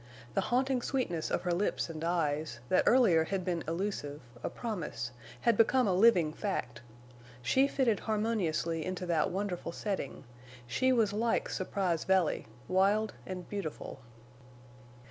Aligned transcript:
The 0.33 0.41
haunting 0.41 0.81
sweetness 0.81 1.29
of 1.29 1.43
her 1.43 1.53
lips 1.53 1.87
and 1.87 2.03
eyes, 2.03 2.59
that 2.69 2.85
earlier 2.87 3.25
had 3.25 3.45
been 3.45 3.63
illusive, 3.67 4.19
a 4.41 4.49
promise, 4.49 5.11
had 5.41 5.55
become 5.55 5.85
a 5.87 5.93
living 5.93 6.33
fact. 6.33 6.81
She 7.43 7.67
fitted 7.67 7.99
harmoniously 7.99 8.83
into 8.83 9.05
that 9.05 9.29
wonderful 9.29 9.71
setting; 9.71 10.23
she 10.65 10.91
was 10.91 11.13
like 11.13 11.49
Surprise 11.49 12.05
Valley—wild 12.05 13.13
and 13.27 13.47
beautiful. 13.47 13.99